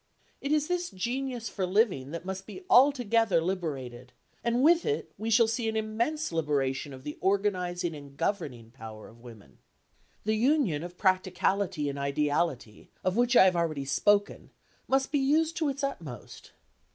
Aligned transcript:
It 0.41 0.51
is 0.51 0.67
this 0.67 0.89
genius 0.89 1.47
for 1.47 1.63
living 1.67 2.09
that 2.09 2.25
must 2.25 2.47
be 2.47 2.63
altogether 2.71 3.39
liberated, 3.39 4.13
and 4.43 4.63
with 4.63 4.83
it 4.83 5.11
we 5.15 5.29
shall 5.29 5.47
see 5.47 5.69
an 5.69 5.75
immense 5.77 6.31
liberation 6.31 6.91
of 6.91 7.03
the 7.03 7.19
organising 7.21 7.93
and 7.93 8.17
governing 8.17 8.71
power 8.71 9.07
of 9.09 9.21
women. 9.21 9.59
The 10.23 10.33
union 10.33 10.81
of 10.83 10.97
practicality 10.97 11.87
and 11.87 11.99
ideality, 11.99 12.89
of 13.03 13.15
which 13.15 13.35
I 13.35 13.45
have 13.45 13.55
already 13.55 13.85
spoken, 13.85 14.49
must 14.87 15.11
be 15.11 15.19
used 15.19 15.55
to 15.57 15.69
its 15.69 15.83
utmost. 15.83 16.53